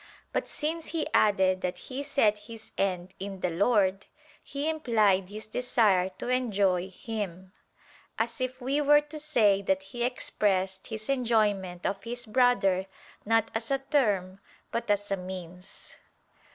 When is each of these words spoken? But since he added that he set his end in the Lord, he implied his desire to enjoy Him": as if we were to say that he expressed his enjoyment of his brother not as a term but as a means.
But 0.33 0.47
since 0.47 0.87
he 0.87 1.05
added 1.13 1.61
that 1.61 1.77
he 1.77 2.01
set 2.01 2.39
his 2.49 2.71
end 2.75 3.13
in 3.19 3.41
the 3.41 3.51
Lord, 3.51 4.07
he 4.41 4.67
implied 4.67 5.29
his 5.29 5.45
desire 5.45 6.09
to 6.17 6.27
enjoy 6.27 6.89
Him": 6.89 7.51
as 8.17 8.41
if 8.41 8.59
we 8.59 8.81
were 8.81 9.01
to 9.01 9.19
say 9.19 9.61
that 9.61 9.83
he 9.83 10.03
expressed 10.03 10.87
his 10.87 11.07
enjoyment 11.07 11.85
of 11.85 12.01
his 12.01 12.25
brother 12.25 12.87
not 13.25 13.51
as 13.53 13.69
a 13.69 13.77
term 13.77 14.39
but 14.71 14.89
as 14.89 15.11
a 15.11 15.17
means. 15.17 15.95